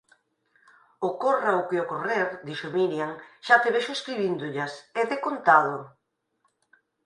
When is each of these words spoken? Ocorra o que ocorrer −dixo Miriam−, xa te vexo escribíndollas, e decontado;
Ocorra 1.09 1.51
o 1.61 1.65
que 1.69 1.81
ocorrer 1.85 2.27
−dixo 2.47 2.67
Miriam−, 2.77 3.11
xa 3.45 3.55
te 3.63 3.69
vexo 3.75 3.91
escribíndollas, 3.95 4.73
e 4.99 5.01
decontado; 5.13 5.77